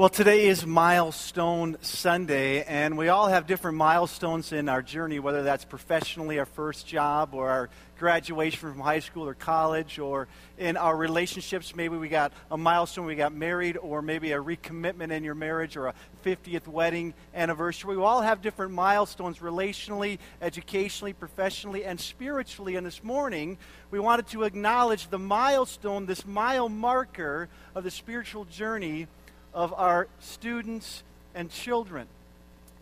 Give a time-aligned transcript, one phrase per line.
[0.00, 5.42] Well, today is Milestone Sunday, and we all have different milestones in our journey, whether
[5.42, 10.26] that's professionally, our first job, or our graduation from high school or college, or
[10.56, 11.76] in our relationships.
[11.76, 15.76] Maybe we got a milestone, we got married, or maybe a recommitment in your marriage,
[15.76, 15.94] or a
[16.24, 17.94] 50th wedding anniversary.
[17.94, 22.76] We all have different milestones relationally, educationally, professionally, and spiritually.
[22.76, 23.58] And this morning,
[23.90, 29.06] we wanted to acknowledge the milestone, this mile marker of the spiritual journey
[29.54, 31.02] of our students
[31.34, 32.06] and children.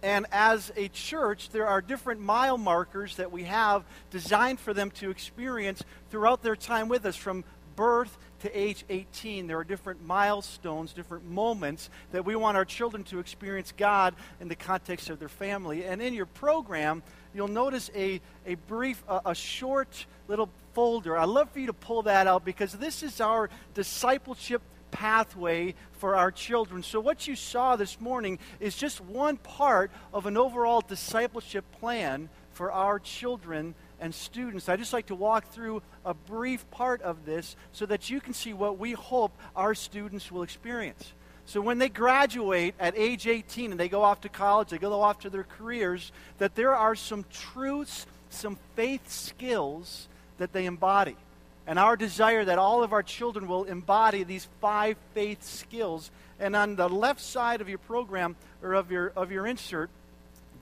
[0.03, 4.91] And as a church, there are different mile markers that we have designed for them
[4.93, 9.47] to experience throughout their time with us from birth to age 18.
[9.47, 14.49] There are different milestones, different moments that we want our children to experience God in
[14.49, 15.85] the context of their family.
[15.85, 17.03] And in your program,
[17.35, 21.17] you'll notice a, a brief, a, a short little folder.
[21.17, 26.17] I'd love for you to pull that out because this is our discipleship pathway for
[26.17, 26.83] our children.
[26.83, 32.29] So, what you saw this morning is just one part of an overall discipleship plan
[32.53, 34.69] for our children and students.
[34.69, 38.33] I'd just like to walk through a brief part of this so that you can
[38.33, 41.13] see what we hope our students will experience.
[41.47, 45.01] So, when they graduate at age 18 and they go off to college, they go
[45.01, 51.17] off to their careers, that there are some truths, some faith skills that they embody.
[51.69, 56.11] And our desire that all of our children will embody these five faith skills.
[56.41, 59.91] And on the left side of your program or of your, of your insert,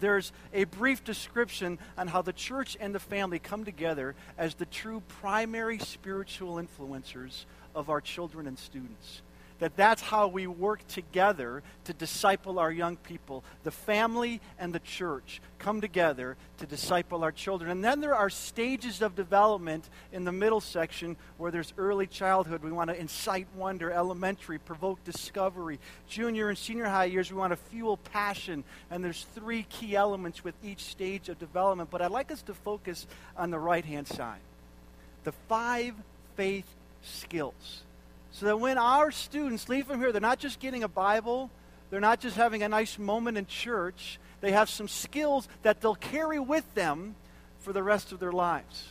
[0.01, 4.67] there's a brief description on how the church and the family come together as the
[4.67, 9.23] true primary spiritual influencers of our children and students
[9.59, 13.43] that that's how we work together to disciple our young people.
[13.65, 17.71] The family and the church come together to disciple our children.
[17.71, 22.63] And then there are stages of development in the middle section where there's early childhood.
[22.63, 25.81] We want to incite wonder, elementary, provoke discovery.
[26.09, 28.65] Junior and senior high years, we want to fuel passion.
[28.91, 31.91] And there's three key elements with each stage of development.
[31.91, 34.41] But I'd like us to focus on the right hand side
[35.25, 35.93] the five
[36.37, 36.67] faith
[37.03, 37.83] skills
[38.37, 41.51] so that when our students leave from here, they're not just getting a Bible,
[41.89, 45.95] they're not just having a nice moment in church, they have some skills that they'll
[45.95, 47.15] carry with them
[47.61, 48.91] for the rest of their lives.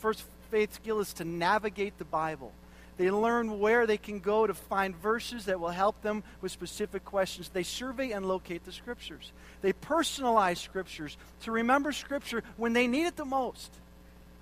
[0.00, 2.52] First faith skill is to navigate the Bible.
[2.98, 7.02] They learn where they can go to find verses that will help them with specific
[7.02, 7.48] questions.
[7.48, 9.32] They survey and locate the scriptures.
[9.62, 13.72] They personalize scriptures to remember scripture when they need it the most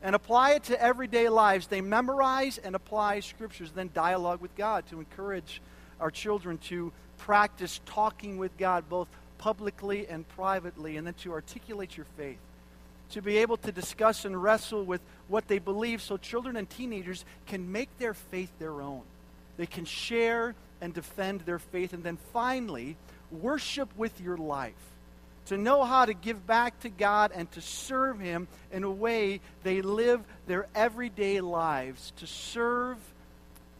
[0.03, 1.66] and apply it to everyday lives.
[1.66, 5.61] They memorize and apply scriptures, then dialogue with God to encourage
[6.00, 11.97] our children to practice talking with God both publicly and privately, and then to articulate
[11.97, 12.38] your faith.
[13.12, 17.25] To be able to discuss and wrestle with what they believe so children and teenagers
[17.47, 19.03] can make their faith their own.
[19.56, 22.97] They can share and defend their faith, and then finally,
[23.31, 24.75] worship with your life
[25.47, 29.41] to know how to give back to God and to serve Him in a way
[29.62, 32.99] they live their everyday lives, to serve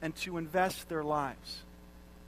[0.03, 1.63] and to invest their lives.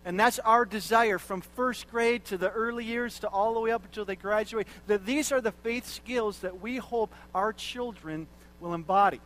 [0.04, 3.71] And that's our desire from first grade to the early years to all the way
[3.71, 4.66] up until they graduate.
[4.88, 8.26] That these are the faith skills that we hope our children
[8.60, 9.21] will embody.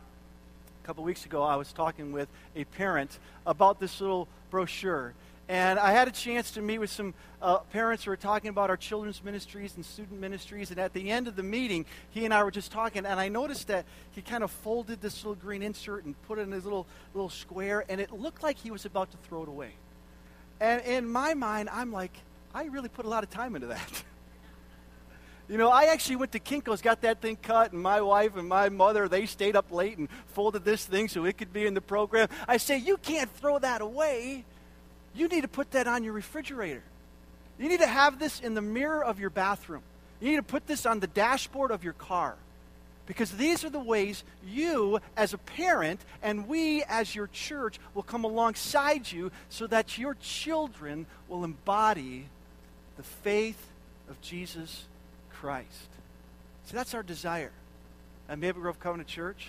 [0.83, 5.13] A couple weeks ago, I was talking with a parent about this little brochure.
[5.49, 8.69] And I had a chance to meet with some uh, parents who were talking about
[8.69, 10.71] our children's ministries and student ministries.
[10.71, 13.29] And at the end of the meeting, he and I were just talking, and I
[13.29, 16.65] noticed that he kind of folded this little green insert and put it in his
[16.65, 19.71] little, little square, and it looked like he was about to throw it away.
[20.59, 22.11] And in my mind, I'm like,
[22.53, 24.03] I really put a lot of time into that.
[25.49, 28.49] You know, I actually went to Kinko's, got that thing cut, and my wife and
[28.49, 31.73] my mother, they stayed up late and folded this thing so it could be in
[31.73, 32.27] the program.
[32.49, 34.43] I say, you can't throw that away.
[35.17, 36.83] You need to put that on your refrigerator.
[37.57, 39.81] You need to have this in the mirror of your bathroom.
[40.19, 42.35] You need to put this on the dashboard of your car.
[43.07, 48.03] Because these are the ways you, as a parent, and we, as your church, will
[48.03, 52.27] come alongside you so that your children will embody
[52.97, 53.67] the faith
[54.09, 54.85] of Jesus
[55.31, 55.89] Christ.
[56.65, 57.51] See, that's our desire
[58.27, 59.47] at Maple Grove Covenant Church.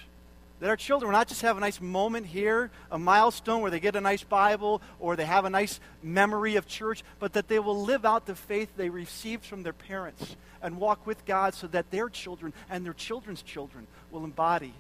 [0.60, 3.78] That our children will not just have a nice moment here, a milestone where they
[3.78, 7.60] get a nice Bible or they have a nice memory of church, but that they
[7.60, 11.68] will live out the faith they received from their parents and walk with God so
[11.68, 14.74] that their children and their children's children will embody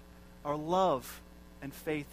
[0.44, 1.20] our love
[1.62, 2.08] and faith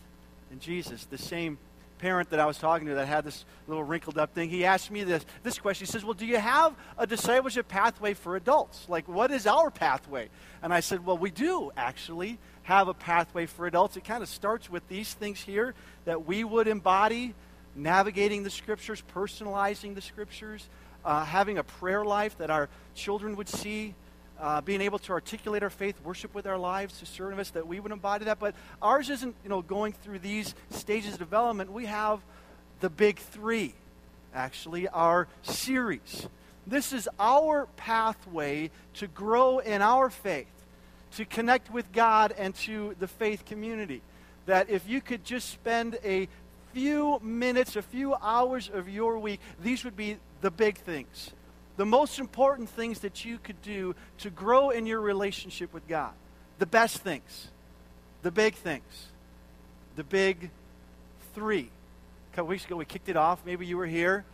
[0.51, 1.05] in Jesus.
[1.05, 1.57] The same
[1.97, 4.91] parent that I was talking to that had this little wrinkled up thing, he asked
[4.91, 5.85] me this, this question.
[5.85, 8.85] He says, Well, do you have a discipleship pathway for adults?
[8.87, 10.29] Like, what is our pathway?
[10.61, 13.95] And I said, Well, we do, actually have a pathway for adults.
[13.95, 15.73] It kind of starts with these things here
[16.05, 17.33] that we would embody
[17.75, 20.67] navigating the scriptures, personalizing the scriptures,
[21.03, 23.93] uh, having a prayer life that our children would see,
[24.39, 27.67] uh, being able to articulate our faith, worship with our lives to serve us, that
[27.67, 28.39] we would embody that.
[28.39, 31.71] But ours isn't, you know, going through these stages of development.
[31.71, 32.19] We have
[32.79, 33.75] the big three,
[34.33, 36.27] actually, our series.
[36.65, 40.47] This is our pathway to grow in our faith,
[41.15, 44.01] to connect with God and to the faith community.
[44.45, 46.27] That if you could just spend a
[46.73, 51.31] few minutes, a few hours of your week, these would be the big things.
[51.77, 56.11] The most important things that you could do to grow in your relationship with God.
[56.59, 57.47] The best things.
[58.21, 59.07] The big things.
[59.95, 60.49] The big
[61.33, 61.69] three.
[62.31, 63.45] A couple weeks ago, we kicked it off.
[63.45, 64.25] Maybe you were here.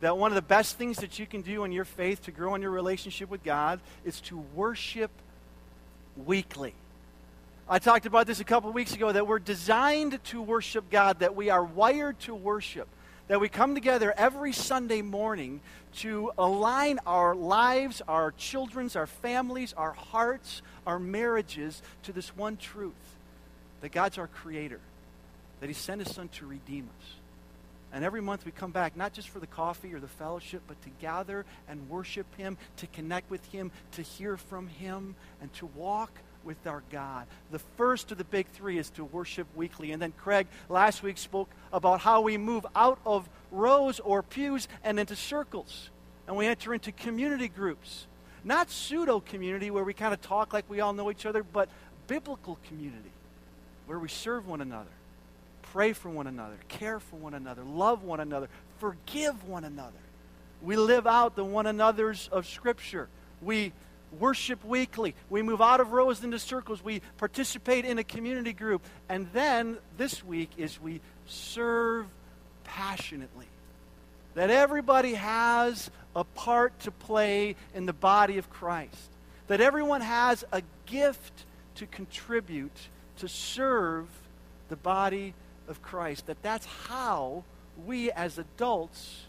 [0.00, 2.54] That one of the best things that you can do in your faith to grow
[2.54, 5.10] in your relationship with God is to worship
[6.16, 6.74] weekly.
[7.68, 11.34] I talked about this a couple weeks ago that we're designed to worship God, that
[11.34, 12.88] we are wired to worship,
[13.28, 15.60] that we come together every Sunday morning
[15.96, 22.56] to align our lives, our children's, our families, our hearts, our marriages to this one
[22.56, 22.92] truth
[23.80, 24.80] that God's our creator,
[25.60, 27.21] that He sent His Son to redeem us.
[27.92, 30.80] And every month we come back, not just for the coffee or the fellowship, but
[30.82, 35.66] to gather and worship Him, to connect with Him, to hear from Him, and to
[35.66, 36.10] walk
[36.44, 37.26] with our God.
[37.50, 39.92] The first of the big three is to worship weekly.
[39.92, 44.68] And then Craig last week spoke about how we move out of rows or pews
[44.82, 45.90] and into circles.
[46.26, 48.06] And we enter into community groups.
[48.44, 51.68] Not pseudo community where we kind of talk like we all know each other, but
[52.06, 53.12] biblical community
[53.86, 54.90] where we serve one another,
[55.72, 58.48] pray for one another, care for one another, love one another,
[58.78, 59.92] forgive one another.
[60.60, 63.08] We live out the one another's of Scripture.
[63.40, 63.72] We
[64.20, 65.14] worship weekly.
[65.30, 66.84] We move out of rows into circles.
[66.84, 68.82] We participate in a community group.
[69.08, 72.06] And then this week is we serve
[72.64, 73.46] passionately.
[74.34, 79.08] That everybody has a part to play in the body of Christ.
[79.46, 81.46] That everyone has a gift
[81.76, 82.76] to contribute
[83.18, 84.06] to serve
[84.68, 85.32] the body
[85.68, 86.26] of Christ.
[86.26, 87.44] That that's how
[87.86, 89.22] we as adults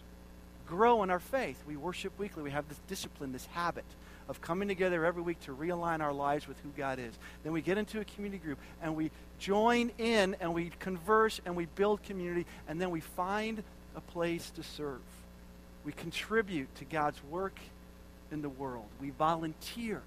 [0.66, 1.62] grow in our faith.
[1.66, 2.42] We worship weekly.
[2.42, 3.84] We have this discipline, this habit
[4.28, 7.12] of coming together every week to realign our lives with who God is.
[7.42, 11.54] Then we get into a community group and we join in and we converse and
[11.56, 13.62] we build community and then we find
[13.94, 15.00] a place to serve.
[15.84, 17.58] We contribute to God's work
[18.32, 18.86] in the world.
[19.00, 20.00] We volunteer.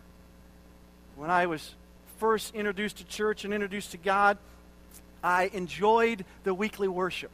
[1.15, 1.75] When I was
[2.17, 4.37] first introduced to church and introduced to God,
[5.27, 7.31] I enjoyed the weekly worship.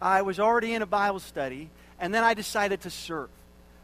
[0.00, 3.28] I was already in a Bible study, and then I decided to serve.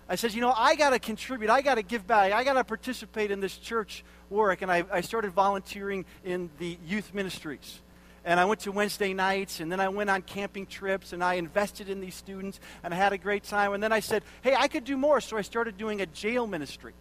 [0.09, 1.51] I said, you know, I got to contribute.
[1.51, 2.33] I got to give back.
[2.33, 4.63] I got to participate in this church work.
[4.63, 7.81] And I, I started volunteering in the youth ministries.
[8.25, 11.35] And I went to Wednesday nights, and then I went on camping trips, and I
[11.35, 13.73] invested in these students, and I had a great time.
[13.73, 15.21] And then I said, hey, I could do more.
[15.21, 16.93] So I started doing a jail ministry.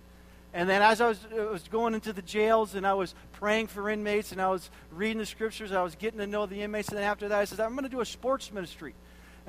[0.53, 3.67] And then as I was, I was going into the jails and I was praying
[3.67, 6.89] for inmates and I was reading the scriptures, I was getting to know the inmates.
[6.89, 8.93] And then after that, I said, I'm going to do a sports ministry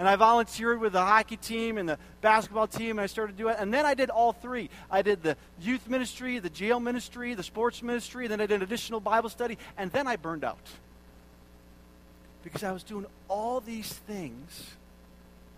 [0.00, 3.52] and I volunteered with the hockey team and the basketball team, and I started doing
[3.52, 3.60] it.
[3.60, 4.70] And then I did all three.
[4.90, 9.00] I did the youth ministry, the jail ministry, the sports ministry, then I did additional
[9.00, 10.56] Bible study, and then I burned out.
[12.42, 14.70] Because I was doing all these things,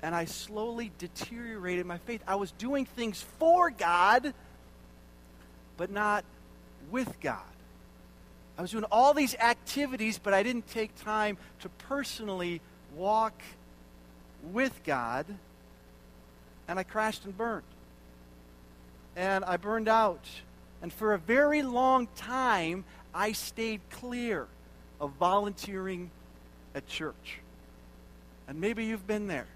[0.03, 2.21] and I slowly deteriorated my faith.
[2.27, 4.35] I was doing things for God,
[5.83, 6.25] but not
[6.93, 7.43] with God.
[8.57, 12.61] I was doing all these activities, but I didn't take time to personally
[12.95, 13.43] walk
[14.53, 15.27] with God,
[16.69, 17.65] and I crashed and burned.
[19.17, 20.25] And I burned out.
[20.83, 24.47] And for a very long time, I stayed clear
[25.01, 26.13] of volunteering
[26.77, 27.41] at church.
[28.47, 29.49] And maybe you've been there.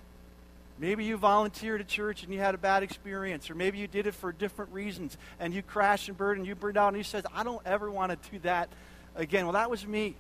[0.79, 4.07] Maybe you volunteered at church and you had a bad experience, or maybe you did
[4.07, 7.03] it for different reasons and you crashed and burned and you burned out and you
[7.03, 8.69] said, I don't ever want to do that
[9.15, 9.47] again.
[9.47, 10.17] Well, that was me.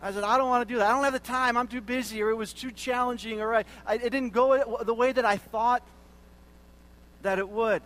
[0.00, 0.88] I said, I don't want to do that.
[0.88, 1.56] I don't have the time.
[1.56, 4.94] I'm too busy, or it was too challenging, or I, I, it didn't go the
[4.94, 5.82] way that I thought
[7.22, 7.82] that it would.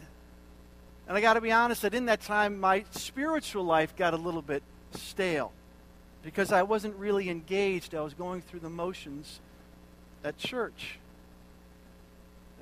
[1.09, 4.17] And I got to be honest that in that time, my spiritual life got a
[4.17, 5.53] little bit stale
[6.23, 7.95] because I wasn't really engaged.
[7.95, 9.41] I was going through the motions
[10.25, 10.99] at church.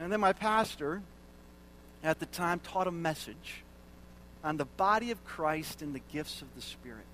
[0.00, 1.02] And then my pastor
[2.02, 3.62] at the time taught a message
[4.42, 7.06] on the body of Christ and the gifts of the Spirit.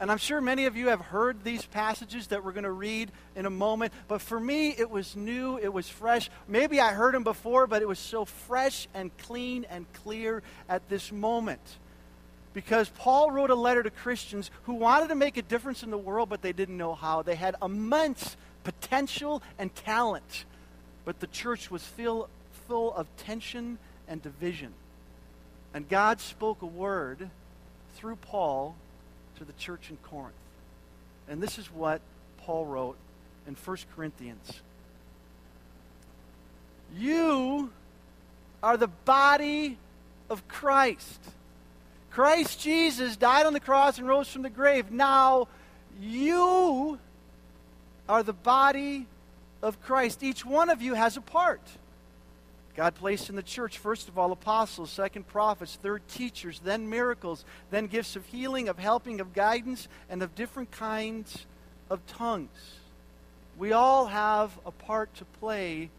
[0.00, 3.10] And I'm sure many of you have heard these passages that we're going to read
[3.36, 3.92] in a moment.
[4.08, 6.30] But for me, it was new, it was fresh.
[6.48, 10.88] Maybe I heard them before, but it was so fresh and clean and clear at
[10.88, 11.60] this moment.
[12.52, 15.98] Because Paul wrote a letter to Christians who wanted to make a difference in the
[15.98, 17.22] world, but they didn't know how.
[17.22, 20.44] They had immense potential and talent,
[21.04, 22.28] but the church was full,
[22.66, 24.72] full of tension and division.
[25.72, 27.30] And God spoke a word
[27.96, 28.76] through Paul
[29.38, 30.34] to the church in Corinth.
[31.28, 32.00] And this is what
[32.38, 32.96] Paul wrote
[33.46, 34.60] in 1 Corinthians.
[36.96, 37.72] You
[38.62, 39.78] are the body
[40.30, 41.20] of Christ.
[42.10, 44.90] Christ Jesus died on the cross and rose from the grave.
[44.92, 45.48] Now
[46.00, 46.98] you
[48.08, 49.06] are the body
[49.64, 50.22] of Christ.
[50.22, 51.62] Each one of you has a part.
[52.76, 57.44] God placed in the church, first of all, apostles, second, prophets, third, teachers, then miracles,
[57.70, 61.46] then gifts of healing, of helping, of guidance, and of different kinds
[61.88, 62.74] of tongues.
[63.56, 65.90] We all have a part to play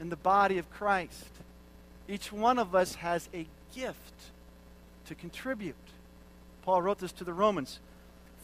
[0.00, 1.28] in the body of Christ.
[2.08, 4.14] Each one of us has a gift
[5.06, 5.74] to contribute.
[6.62, 7.78] Paul wrote this to the Romans.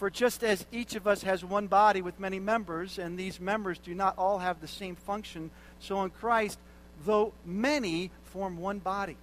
[0.03, 3.79] For just as each of us has one body with many members, and these members
[3.79, 6.59] do not all have the same function, so in Christ,
[7.07, 9.17] though many form one body,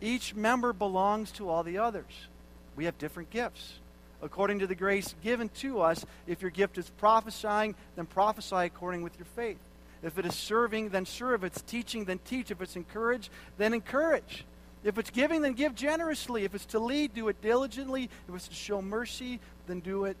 [0.00, 2.28] each member belongs to all the others.
[2.76, 3.80] We have different gifts.
[4.22, 9.02] According to the grace given to us, if your gift is prophesying, then prophesy according
[9.02, 9.58] with your faith.
[10.04, 11.42] If it is serving, then serve.
[11.42, 12.52] If it's teaching, then teach.
[12.52, 14.44] If it's encourage, then encourage.
[14.86, 16.44] If it's giving, then give generously.
[16.44, 18.08] If it's to lead, do it diligently.
[18.28, 20.16] If it's to show mercy, then do it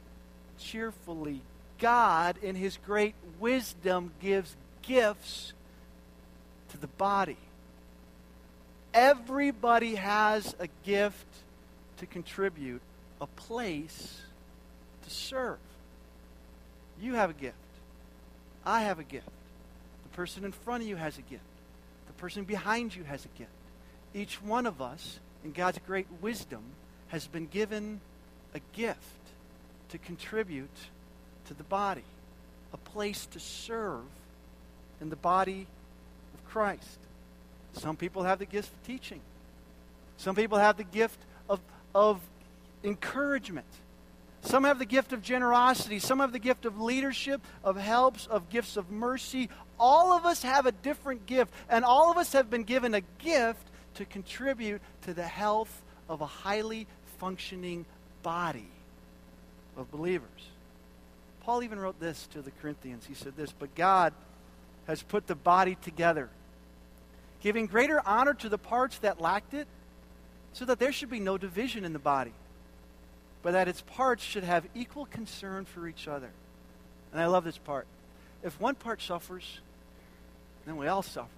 [0.58, 1.40] cheerfully.
[1.78, 5.52] God, in His great wisdom, gives gifts
[6.70, 7.36] to the body.
[8.92, 11.26] Everybody has a gift
[11.98, 12.82] to contribute,
[13.20, 14.20] a place
[15.04, 15.58] to serve.
[17.00, 17.54] You have a gift.
[18.64, 19.28] I have a gift.
[20.02, 21.44] The person in front of you has a gift.
[22.08, 23.50] The person behind you has a gift.
[24.16, 26.62] Each one of us, in God's great wisdom,
[27.08, 28.00] has been given
[28.54, 28.98] a gift
[29.90, 30.70] to contribute
[31.48, 32.04] to the body,
[32.72, 34.06] a place to serve
[35.02, 35.66] in the body
[36.32, 36.98] of Christ.
[37.74, 39.20] Some people have the gift of teaching.
[40.16, 41.18] Some people have the gift
[41.50, 41.60] of,
[41.94, 42.18] of
[42.82, 43.66] encouragement.
[44.40, 45.98] Some have the gift of generosity.
[45.98, 49.50] Some have the gift of leadership, of helps, of gifts of mercy.
[49.78, 53.02] All of us have a different gift, and all of us have been given a
[53.18, 53.65] gift
[53.96, 56.86] to contribute to the health of a highly
[57.18, 57.84] functioning
[58.22, 58.68] body
[59.76, 60.28] of believers.
[61.42, 63.06] Paul even wrote this to the Corinthians.
[63.06, 64.12] He said this, but God
[64.86, 66.28] has put the body together,
[67.40, 69.66] giving greater honor to the parts that lacked it,
[70.52, 72.32] so that there should be no division in the body,
[73.42, 76.30] but that its parts should have equal concern for each other.
[77.12, 77.86] And I love this part.
[78.42, 79.60] If one part suffers,
[80.64, 81.28] then we all suffer.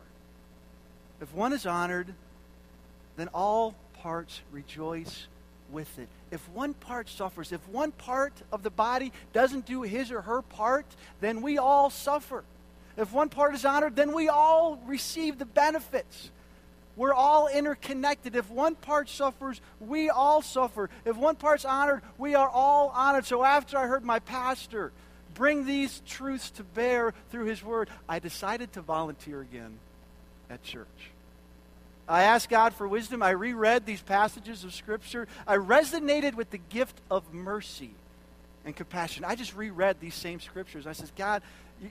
[1.20, 2.14] If one is honored,
[3.18, 5.26] then all parts rejoice
[5.70, 6.08] with it.
[6.30, 10.40] If one part suffers, if one part of the body doesn't do his or her
[10.40, 10.86] part,
[11.20, 12.44] then we all suffer.
[12.96, 16.30] If one part is honored, then we all receive the benefits.
[16.96, 18.34] We're all interconnected.
[18.34, 20.88] If one part suffers, we all suffer.
[21.04, 23.26] If one part's honored, we are all honored.
[23.26, 24.92] So after I heard my pastor
[25.34, 29.78] bring these truths to bear through his word, I decided to volunteer again
[30.50, 30.86] at church.
[32.08, 33.22] I asked God for wisdom.
[33.22, 35.28] I reread these passages of Scripture.
[35.46, 37.90] I resonated with the gift of mercy
[38.64, 39.24] and compassion.
[39.24, 40.86] I just reread these same Scriptures.
[40.86, 41.42] I said, God,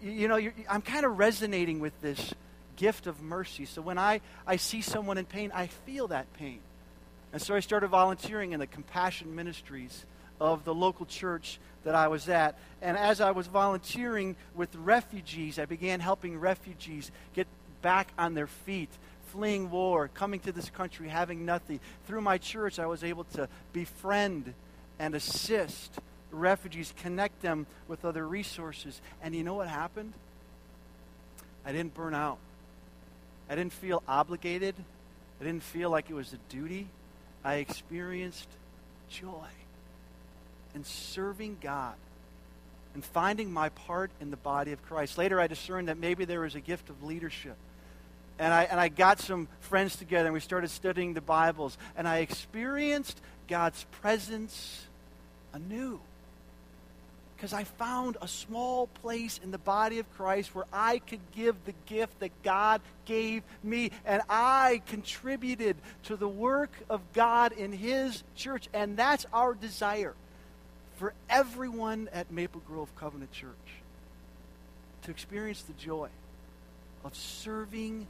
[0.01, 2.33] you, you know, I'm kind of resonating with this
[2.75, 3.65] gift of mercy.
[3.65, 6.59] So when I, I see someone in pain, I feel that pain.
[7.33, 10.05] And so I started volunteering in the compassion ministries
[10.39, 12.57] of the local church that I was at.
[12.81, 17.47] And as I was volunteering with refugees, I began helping refugees get
[17.81, 18.89] back on their feet
[19.31, 21.79] fleeing war, coming to this country, having nothing.
[22.05, 24.53] Through my church, I was able to befriend
[24.99, 25.99] and assist
[26.31, 29.01] refugees, connect them with other resources.
[29.21, 30.13] And you know what happened?
[31.65, 32.37] I didn't burn out.
[33.49, 34.75] I didn't feel obligated.
[35.39, 36.87] I didn't feel like it was a duty.
[37.43, 38.47] I experienced
[39.09, 39.47] joy
[40.75, 41.95] in serving God
[42.93, 45.17] and finding my part in the body of Christ.
[45.17, 47.55] Later, I discerned that maybe there was a gift of leadership
[48.39, 51.77] and I, and I got some friends together and we started studying the Bibles.
[51.95, 54.85] And I experienced God's presence
[55.53, 55.99] anew.
[57.35, 61.55] Because I found a small place in the body of Christ where I could give
[61.65, 63.91] the gift that God gave me.
[64.05, 68.69] And I contributed to the work of God in His church.
[68.73, 70.15] And that's our desire
[70.95, 73.51] for everyone at Maple Grove Covenant Church
[75.03, 76.09] to experience the joy
[77.03, 78.07] of serving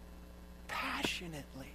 [0.98, 1.68] passionately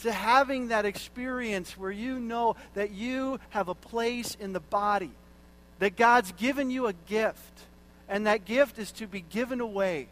[0.00, 5.10] to having that experience where you know that you have a place in the body,
[5.78, 7.60] that God's given you a gift,
[8.08, 10.08] and that gift is to be given away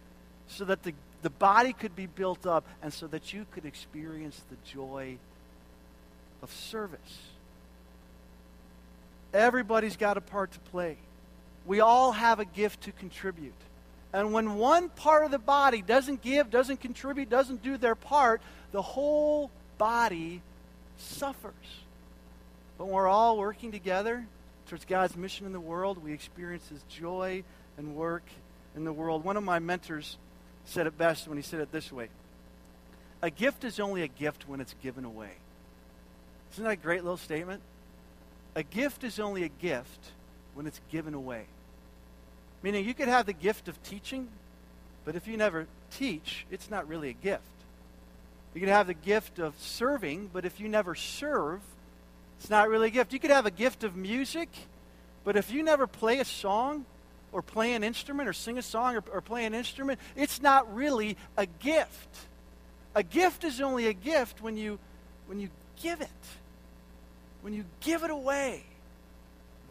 [0.48, 4.40] so that the, the body could be built up, and so that you could experience
[4.50, 5.16] the joy
[6.42, 7.18] of service.
[9.32, 10.96] Everybody's got a part to play.
[11.66, 13.54] We all have a gift to contribute.
[14.14, 18.40] And when one part of the body doesn't give, doesn't contribute, doesn't do their part,
[18.70, 20.40] the whole body
[20.96, 21.52] suffers.
[22.78, 24.24] But when we're all working together
[24.68, 27.42] towards God's mission in the world, we experience His joy
[27.76, 28.22] and work
[28.76, 29.24] in the world.
[29.24, 30.16] One of my mentors
[30.64, 32.08] said it best when he said it this way
[33.20, 35.32] A gift is only a gift when it's given away.
[36.52, 37.62] Isn't that a great little statement?
[38.54, 40.12] A gift is only a gift
[40.54, 41.46] when it's given away.
[42.64, 44.26] Meaning you could have the gift of teaching,
[45.04, 47.42] but if you never teach, it's not really a gift.
[48.54, 51.60] You could have the gift of serving, but if you never serve,
[52.38, 53.12] it's not really a gift.
[53.12, 54.48] You could have a gift of music,
[55.24, 56.86] but if you never play a song
[57.32, 60.74] or play an instrument or sing a song or, or play an instrument, it's not
[60.74, 62.08] really a gift.
[62.94, 64.78] A gift is only a gift when you
[65.26, 65.50] when you
[65.82, 66.08] give it
[67.42, 68.62] when you give it away,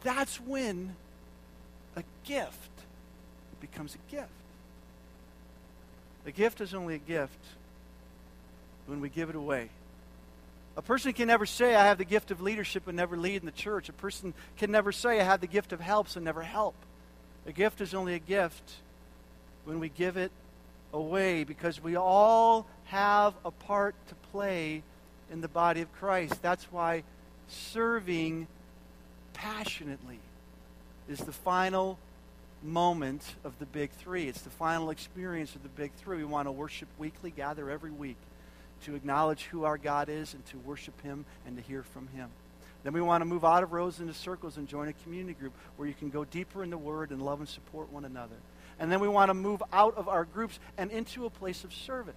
[0.04, 0.96] that's when
[1.96, 2.70] a gift
[3.60, 4.30] becomes a gift.
[6.26, 7.40] A gift is only a gift
[8.86, 9.70] when we give it away.
[10.76, 13.46] A person can never say, I have the gift of leadership and never lead in
[13.46, 13.90] the church.
[13.90, 16.76] A person can never say, I have the gift of helps and never help.
[17.46, 18.74] A gift is only a gift
[19.66, 20.32] when we give it
[20.92, 24.82] away because we all have a part to play
[25.32, 26.42] in the body of Christ.
[26.42, 27.04] That's why
[27.48, 28.48] serving
[29.34, 30.20] passionately
[31.08, 31.98] is the final
[32.64, 34.28] moment of the big three.
[34.28, 36.18] It's the final experience of the big three.
[36.18, 38.18] We want to worship weekly, gather every week
[38.86, 42.30] to acknowledge who our God is and to worship Him and to hear from Him.
[42.84, 45.54] Then we want to move out of rows into circles and join a community group
[45.78, 48.36] where you can go deeper in the Word and love and support one another.
[48.80, 51.74] And then we want to move out of our groups and into a place of
[51.74, 52.16] service.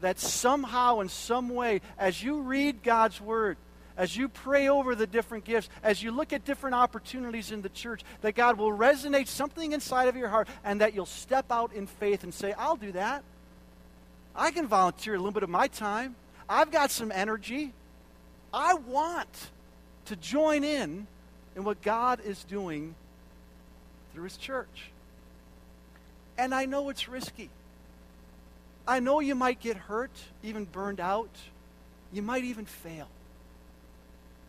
[0.00, 3.56] That somehow, in some way, as you read God's Word,
[3.96, 7.68] as you pray over the different gifts, as you look at different opportunities in the
[7.68, 11.72] church, that God will resonate something inside of your heart and that you'll step out
[11.72, 13.22] in faith and say, I'll do that.
[14.34, 16.16] I can volunteer a little bit of my time.
[16.48, 17.72] I've got some energy.
[18.52, 19.50] I want
[20.06, 21.06] to join in
[21.54, 22.94] in what God is doing
[24.12, 24.90] through His church.
[26.36, 27.48] And I know it's risky.
[28.86, 30.10] I know you might get hurt,
[30.42, 31.30] even burned out.
[32.12, 33.08] You might even fail.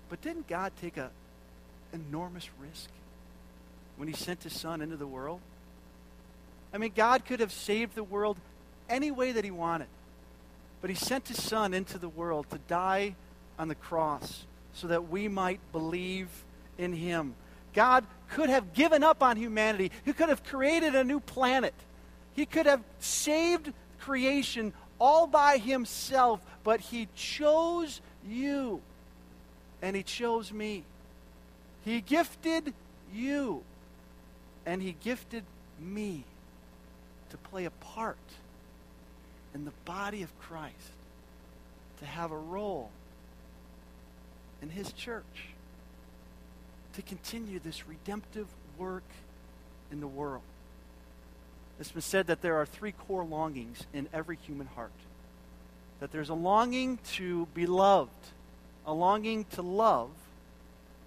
[0.09, 1.09] But didn't God take an
[1.93, 2.89] enormous risk
[3.97, 5.41] when he sent his son into the world?
[6.73, 8.37] I mean, God could have saved the world
[8.89, 9.87] any way that he wanted.
[10.81, 13.15] But he sent his son into the world to die
[13.57, 16.27] on the cross so that we might believe
[16.77, 17.33] in him.
[17.73, 19.91] God could have given up on humanity.
[20.03, 21.73] He could have created a new planet.
[22.33, 28.81] He could have saved creation all by himself, but he chose you
[29.81, 30.83] and He chose me.
[31.83, 32.73] He gifted
[33.13, 33.63] you,
[34.65, 35.43] and He gifted
[35.79, 36.23] me
[37.29, 38.17] to play a part
[39.53, 40.75] in the body of Christ,
[41.99, 42.89] to have a role
[44.61, 45.49] in His church,
[46.93, 49.03] to continue this redemptive work
[49.91, 50.41] in the world.
[51.79, 54.91] It's been said that there are three core longings in every human heart.
[55.99, 58.11] That there's a longing to be loved,
[58.86, 60.10] a longing to love,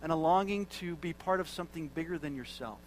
[0.03, 2.79] and a longing to be part of something bigger than yourself.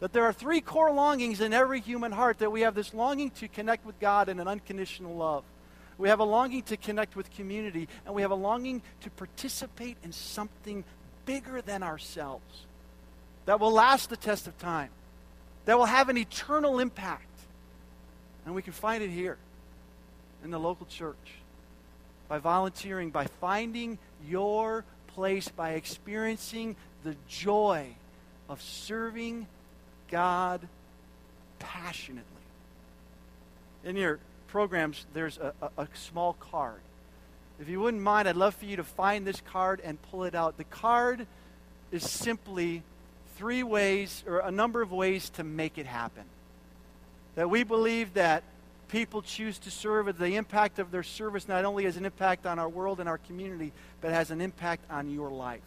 [0.00, 3.30] That there are three core longings in every human heart that we have this longing
[3.32, 5.44] to connect with God in an unconditional love.
[5.98, 9.96] We have a longing to connect with community, and we have a longing to participate
[10.02, 10.84] in something
[11.24, 12.66] bigger than ourselves
[13.46, 14.90] that will last the test of time,
[15.64, 17.22] that will have an eternal impact.
[18.44, 19.38] And we can find it here
[20.44, 21.16] in the local church
[22.28, 27.86] by volunteering, by finding your place, by experiencing the joy
[28.48, 29.46] of serving
[30.10, 30.66] God
[31.58, 32.24] passionately.
[33.84, 36.80] In your programs, there's a, a, a, small card.
[37.60, 40.34] If you wouldn't mind, I'd love for you to find this card and pull it
[40.34, 40.56] out.
[40.56, 41.26] The card
[41.90, 42.82] is simply
[43.36, 46.24] three ways, or a number of ways to make it happen.
[47.34, 48.42] That we believe that
[48.88, 52.58] people choose to serve, the impact of their service not only has an impact on
[52.58, 55.60] our world and our community, but has an impact on your life.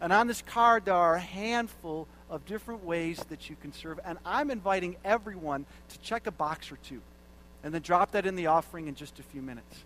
[0.00, 4.00] And on this card, there are a handful of different ways that you can serve.
[4.04, 7.02] And I'm inviting everyone to check a box or two
[7.62, 9.84] and then drop that in the offering in just a few minutes.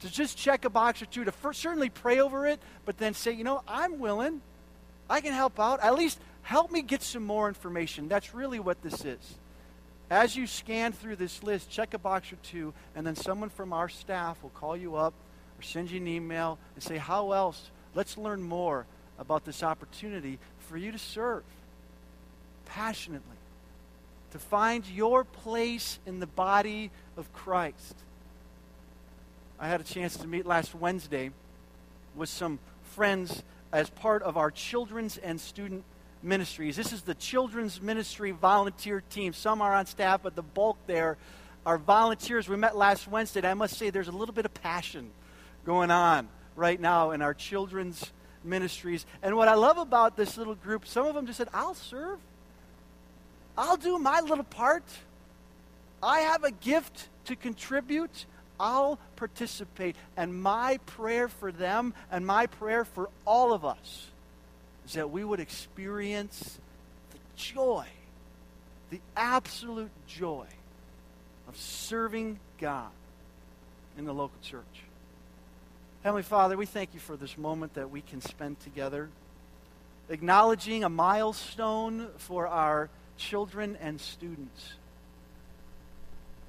[0.00, 3.12] To just check a box or two, to first, certainly pray over it, but then
[3.12, 4.40] say, you know, I'm willing.
[5.08, 5.80] I can help out.
[5.80, 8.08] At least help me get some more information.
[8.08, 9.18] That's really what this is.
[10.10, 13.72] As you scan through this list, check a box or two, and then someone from
[13.72, 15.14] our staff will call you up
[15.58, 17.70] or send you an email and say, How else?
[17.94, 18.86] Let's learn more
[19.18, 21.44] about this opportunity for you to serve
[22.66, 23.36] passionately,
[24.32, 27.94] to find your place in the body of Christ.
[29.58, 31.30] I had a chance to meet last Wednesday
[32.16, 33.42] with some friends
[33.72, 35.84] as part of our children's and student
[36.22, 36.76] ministries.
[36.76, 39.32] This is the children's ministry volunteer team.
[39.32, 41.16] Some are on staff, but the bulk there
[41.64, 42.48] are volunteers.
[42.48, 45.10] We met last Wednesday, and I must say there's a little bit of passion
[45.64, 48.12] going on right now in our children's
[48.44, 49.06] ministries.
[49.22, 52.18] And what I love about this little group, some of them just said, I'll serve.
[53.56, 54.84] I'll do my little part.
[56.02, 58.24] I have a gift to contribute.
[58.58, 59.96] I'll participate.
[60.16, 64.09] And my prayer for them and my prayer for all of us
[64.86, 66.58] is that we would experience
[67.10, 67.86] the joy,
[68.90, 70.46] the absolute joy
[71.48, 72.90] of serving God
[73.98, 74.64] in the local church.
[76.02, 79.10] Heavenly Father, we thank you for this moment that we can spend together,
[80.08, 82.88] acknowledging a milestone for our
[83.18, 84.74] children and students.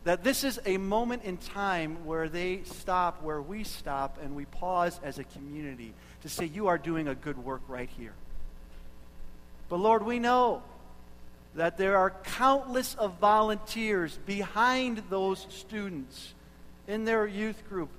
[0.04, 4.46] That this is a moment in time where they stop, where we stop, and we
[4.46, 8.13] pause as a community to say, You are doing a good work right here.
[9.72, 10.64] But Lord, we know
[11.56, 16.34] that there are countless of volunteers behind those students
[16.90, 17.90] in their youth group,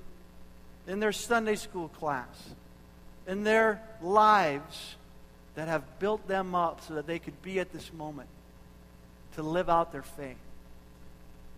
[0.86, 2.50] in their Sunday school class,
[3.26, 4.96] in their lives
[5.54, 8.28] that have built them up so that they could be at this moment
[9.36, 10.36] to live out their faith.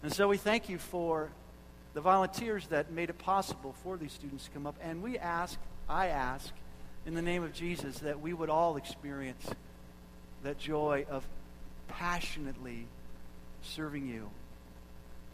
[0.04, 1.28] And so we thank you for
[1.92, 4.76] the volunteers that made it possible for these students to come up.
[4.80, 6.52] And we ask, I ask,
[7.04, 9.44] in the name of Jesus, that we would all experience
[10.44, 11.24] that joy of
[11.88, 12.86] passionately
[13.62, 14.30] serving you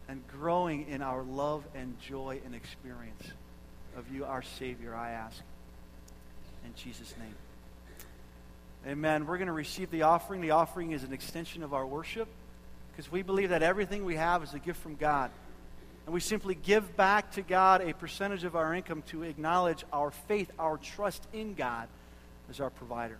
[0.07, 3.23] and growing in our love and joy and experience
[3.95, 5.41] of you, our Savior, I ask.
[6.65, 7.35] In Jesus' name.
[8.87, 9.27] Amen.
[9.27, 10.41] We're going to receive the offering.
[10.41, 12.27] The offering is an extension of our worship
[12.91, 15.29] because we believe that everything we have is a gift from God.
[16.05, 20.11] And we simply give back to God a percentage of our income to acknowledge our
[20.11, 21.87] faith, our trust in God
[22.49, 23.09] as our provider.